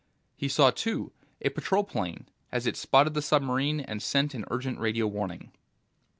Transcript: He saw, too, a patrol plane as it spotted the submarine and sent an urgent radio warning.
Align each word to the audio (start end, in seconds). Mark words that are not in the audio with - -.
He 0.35 0.47
saw, 0.47 0.71
too, 0.71 1.11
a 1.43 1.49
patrol 1.49 1.83
plane 1.83 2.25
as 2.51 2.65
it 2.65 2.75
spotted 2.75 3.13
the 3.13 3.21
submarine 3.21 3.81
and 3.81 4.01
sent 4.01 4.33
an 4.33 4.45
urgent 4.49 4.79
radio 4.79 5.05
warning. 5.05 5.51